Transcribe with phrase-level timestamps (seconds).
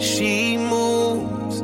[0.00, 1.60] She moves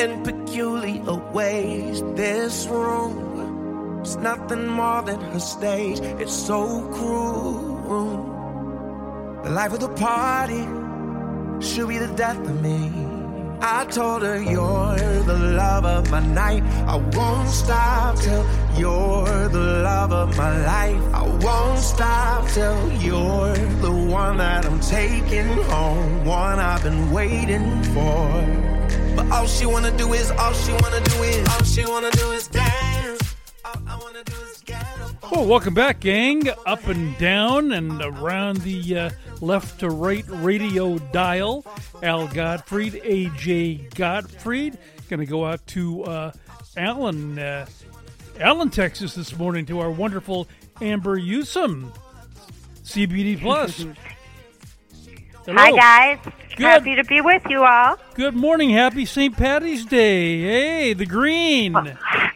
[0.00, 2.02] in peculiar ways.
[2.16, 6.00] This room is nothing more than her stage.
[6.00, 8.26] It's so cruel.
[9.44, 10.66] The life of the party
[11.64, 13.09] should be the death of me.
[13.62, 16.62] I told her you're the love of my night.
[16.86, 21.14] I won't stop till you're the love of my life.
[21.14, 27.82] I won't stop till you're the one that I'm taking home, one I've been waiting
[27.92, 28.80] for.
[29.14, 32.30] But all she wanna do is, all she wanna do is, all she wanna do
[32.30, 32.89] is dance.
[35.30, 36.48] Well, welcome back, gang.
[36.66, 41.64] Up and down and around the uh, left to right radio dial.
[42.02, 44.76] Al Gottfried, AJ Gottfried.
[45.08, 46.32] Going to go out to uh,
[46.76, 47.66] Allen, uh,
[48.40, 50.48] Allen, Texas this morning to our wonderful
[50.80, 51.92] Amber Yusem,
[52.82, 53.78] CBD Plus.
[55.46, 55.56] Hello.
[55.56, 56.32] Hi, guys.
[56.56, 56.66] Good.
[56.66, 57.96] Happy to be with you all.
[58.14, 58.70] Good morning.
[58.70, 59.36] Happy St.
[59.36, 60.40] Patty's Day.
[60.40, 61.74] Hey, the green.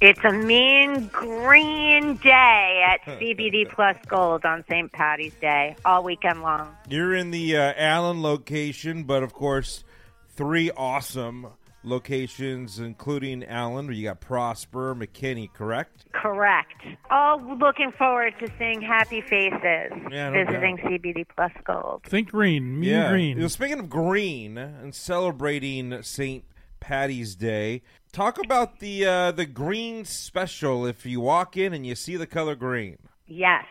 [0.00, 4.92] It's a mean green day at CBD Plus Gold on St.
[4.92, 6.72] Patty's Day, all weekend long.
[6.88, 9.82] You're in the uh, Allen location, but of course,
[10.28, 11.48] three awesome
[11.82, 13.92] locations, including Allen.
[13.92, 16.04] You got Prosper, McKinney, correct?
[16.12, 16.80] Correct.
[17.10, 22.02] All looking forward to seeing happy faces Yeah, no visiting CBD Plus Gold.
[22.04, 22.78] Think green.
[22.78, 23.10] Mean yeah.
[23.10, 23.40] green.
[23.40, 26.44] Well, speaking of green and celebrating St.
[26.80, 30.86] Patty's Day, talk about the uh, the green special.
[30.86, 33.64] If you walk in and you see the color green, Yes.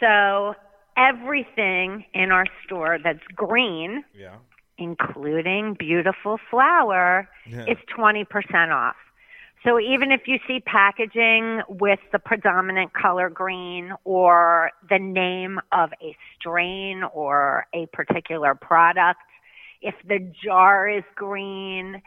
[0.00, 0.54] So
[0.96, 4.36] everything in our store that's green, yeah,
[4.78, 7.66] including beautiful flower, Yeah.
[7.66, 8.26] is 20%
[8.72, 8.96] off.
[9.64, 15.90] So even if you see packaging with the predominant color green or the name of
[16.02, 19.20] a strain or a particular product,
[19.80, 22.02] if the jar is green,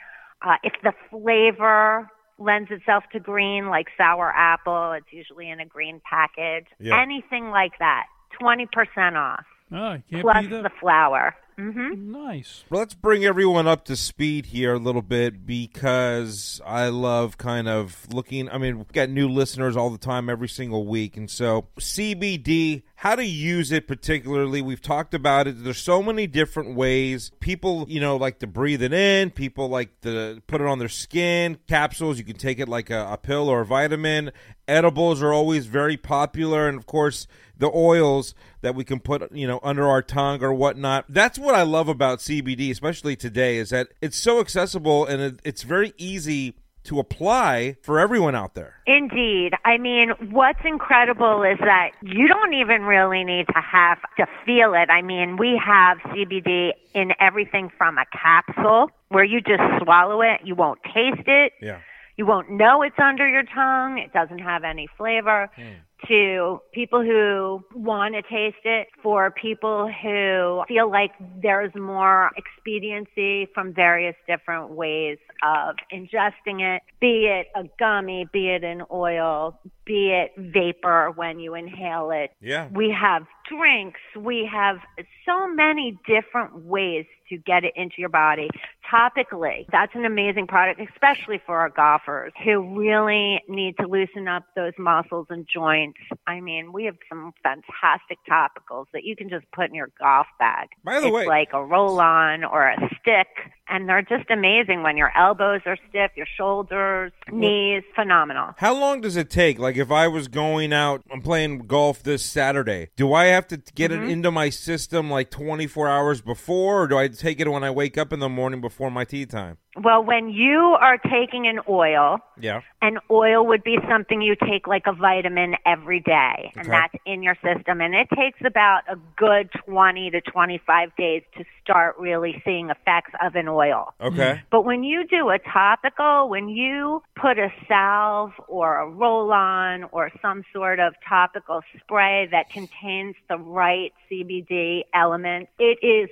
[0.46, 5.66] uh, if the flavor lends itself to green, like sour apple, it's usually in a
[5.66, 7.02] green package, Yeah.
[7.02, 8.06] anything like that,
[8.42, 10.64] 20% off, oh, you can't plus beat that.
[10.64, 11.36] the flower.
[11.58, 12.64] hmm Nice.
[12.70, 17.68] Well, let's bring everyone up to speed here a little bit because I love kind
[17.68, 18.48] of looking.
[18.50, 21.18] I mean, we've got new listeners all the time, every single week.
[21.18, 25.64] And so, CBD, how to use it particularly, we've talked about it.
[25.64, 27.30] There's so many different ways.
[27.40, 30.90] People, you know, like to breathe it in, people like to put it on their
[30.90, 32.18] skin, capsules.
[32.18, 34.32] You can take it like a, a pill or a vitamin.
[34.68, 36.68] Edibles are always very popular.
[36.68, 40.54] And of course, the oils that we can put you know under our tongue or
[40.54, 45.22] whatnot that's what i love about cbd especially today is that it's so accessible and
[45.22, 46.56] it, it's very easy
[46.88, 49.54] to apply for everyone out there Indeed.
[49.66, 54.74] I mean, what's incredible is that you don't even really need to have to feel
[54.74, 54.90] it.
[54.90, 60.42] I mean, we have CBD in everything from a capsule where you just swallow it,
[60.44, 61.80] you won't taste it, yeah
[62.18, 65.50] you won't know it's under your tongue, it doesn't have any flavor.
[65.56, 65.64] Hmm.
[66.08, 73.48] To people who want to taste it, for people who feel like there's more expediency
[73.54, 79.60] from various different ways of ingesting it, be it a gummy, be it an oil,
[79.86, 82.32] be it vapor when you inhale it.
[82.42, 84.00] yeah We have drinks.
[84.16, 84.78] We have
[85.26, 88.50] so many different ways to get it into your body
[88.92, 89.66] topically.
[89.72, 94.74] That's an amazing product, especially for our golfers who really need to loosen up those
[94.78, 96.00] muscles and joints.
[96.26, 100.28] I mean, we have some fantastic topicals that you can just put in your golf
[100.40, 100.70] bag.
[100.84, 103.28] By the it's way- like a roll on or a stick.
[103.70, 108.54] And they're just amazing when your elbows are stiff, your shoulders, knees, phenomenal.
[108.58, 112.24] how long does it take like if i was going out i'm playing golf this
[112.24, 114.04] saturday do i have to get Mm-hmm.
[114.04, 117.72] it into my system like 24 hours before or do i take it when i
[117.72, 121.60] wake up in the morning before my tee time Well, when you are taking an
[121.70, 126.68] oil, yeah an oil would be something you take like a vitamin every day, and
[126.68, 126.70] Okay.
[126.70, 127.82] that's in your system.
[127.82, 133.12] And it takes about a good 20 to 25 days to start really seeing effects
[133.22, 133.94] of an oil.
[134.00, 134.40] okay mm-hmm.
[134.52, 139.86] But when you do a topical, when you put a salve or a roll on
[139.86, 146.10] or some sort of topical spray that contains the right CBD element, it is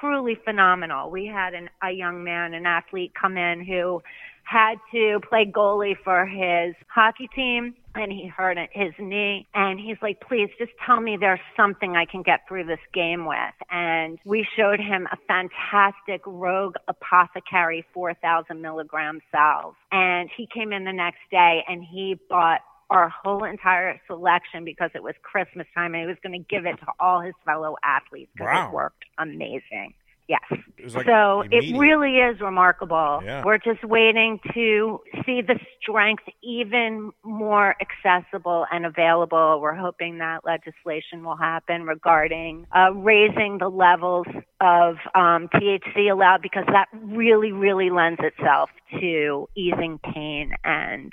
[0.00, 1.10] truly phenomenal.
[1.10, 4.02] We had an, a young man, an athlete, come in who
[4.46, 9.96] had to play goalie for his hockey team and he hurt his knee and he's
[10.00, 13.36] like please just tell me there's something i can get through this game with
[13.70, 20.84] and we showed him a fantastic rogue apothecary 4000 milligram salve and he came in
[20.84, 22.60] the next day and he bought
[22.90, 26.66] our whole entire selection because it was christmas time and he was going to give
[26.66, 28.68] it to all his fellow athletes because Wow.
[28.68, 29.94] it worked amazing
[30.28, 30.40] Yes.
[30.76, 33.20] It like so it really is remarkable.
[33.24, 33.44] Yeah.
[33.44, 39.60] We're just waiting to see the strength even more accessible and available.
[39.60, 44.26] We're hoping that legislation will happen regarding uh, raising the levels
[44.60, 51.12] of um, THC allowed because that really, really lends itself to easing pain and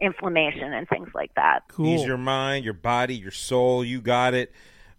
[0.00, 1.64] inflammation and things like that.
[1.68, 1.86] Cool.
[1.86, 3.84] Ease your mind, your body, your soul.
[3.84, 4.52] You got it.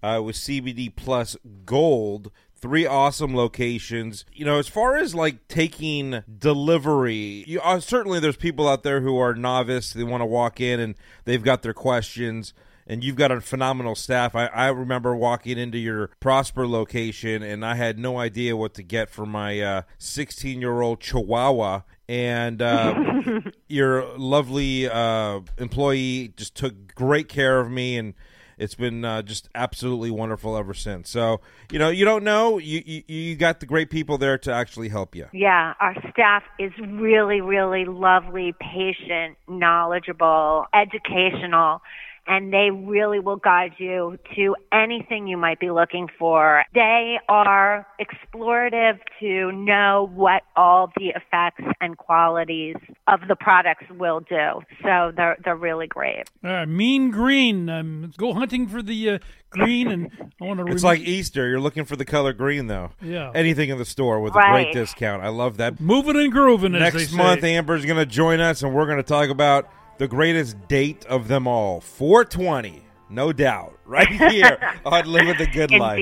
[0.04, 1.36] Uh, with CBD Plus
[1.66, 4.26] Gold, three awesome locations.
[4.32, 9.02] You know, as far as like taking delivery, you, uh, certainly there's people out there
[9.02, 9.94] who are novice.
[9.94, 10.96] They want to walk in and
[11.26, 12.54] they've got their questions.
[12.90, 14.34] And you've got a phenomenal staff.
[14.34, 18.84] I, I remember walking into your Prosper location, and I had no idea what to
[18.84, 21.82] get for my 16 year old Chihuahua.
[22.09, 28.13] And uh, your lovely uh, employee just took great care of me and
[28.57, 31.09] it's been uh, just absolutely wonderful ever since.
[31.09, 32.57] So you know you don't know.
[32.57, 35.27] You, you you got the great people there to actually help you.
[35.31, 41.81] Yeah, our staff is really, really lovely, patient, knowledgeable, educational,
[42.27, 46.63] and they really will guide you to anything you might be looking for.
[46.74, 52.75] They are explorative to know what all the effects and qualities
[53.07, 54.62] of the products will do.
[54.83, 56.24] So they're they're really great.
[56.44, 57.69] Uh, mean green.
[57.69, 59.19] Um, go hunting for the uh,
[59.50, 60.71] green, and I want to.
[60.71, 63.31] it's like easter you're looking for the color green though Yeah.
[63.33, 66.75] anything in the store with a great discount i love that moving and grooving.
[66.75, 67.18] As they next say.
[67.18, 71.06] month amber's going to join us and we're going to talk about the greatest date
[71.06, 76.00] of them all 420 no doubt right here on living the good life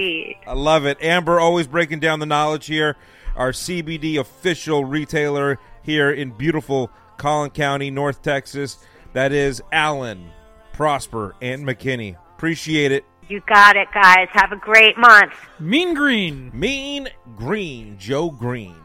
[0.48, 0.98] I love it.
[1.02, 2.96] Amber always breaking down the knowledge here.
[3.36, 8.78] Our CBD official retailer here in beautiful Collin County, North Texas.
[9.14, 10.30] That is Allen,
[10.74, 12.16] Prosper, and McKinney.
[12.36, 13.06] Appreciate it.
[13.28, 14.28] You got it, guys.
[14.32, 15.34] Have a great month.
[15.60, 16.52] Mean green.
[16.54, 18.76] Mean Green, Joe Greene.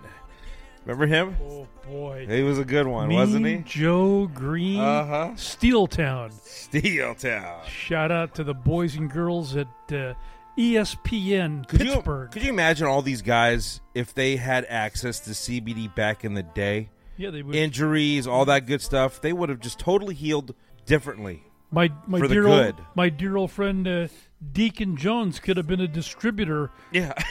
[0.85, 1.37] Remember him?
[1.43, 2.27] Oh boy.
[2.29, 3.59] He was a good one, mean wasn't he?
[3.59, 4.81] Joe Greene.
[4.81, 5.37] Uh-huh.
[5.37, 6.31] Steel Town.
[6.43, 7.61] Steel Town.
[7.69, 10.15] Shout out to the boys and girls at uh,
[10.59, 12.29] ESPN Could Pittsburgh.
[12.29, 16.35] you, could you imagine all these guys if they had access to CBD back in
[16.35, 16.91] the day?
[17.17, 17.55] yeah, they would.
[17.55, 20.55] Injuries, all that good stuff, they would have just totally healed
[20.87, 21.45] differently.
[21.71, 22.75] my my dear good.
[22.77, 24.09] old my dear old friend uh,
[24.53, 26.71] Deacon Jones could have been a distributor.
[26.93, 27.13] Yeah.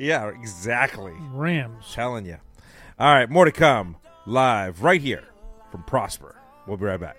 [0.00, 1.12] yeah, exactly.
[1.32, 1.92] Rams.
[1.92, 2.38] Telling you.
[2.98, 5.24] All right, more to come live right here
[5.70, 6.36] from Prosper.
[6.66, 7.16] We'll be right back.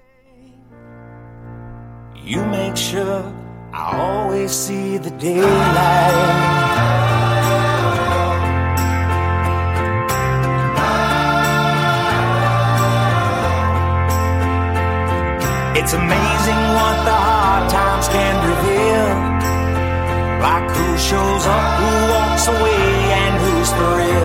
[2.16, 3.34] You make sure
[3.74, 6.52] I always see the daylight.
[15.78, 16.61] It's amazing
[20.42, 23.01] Like who shows up, who walks away,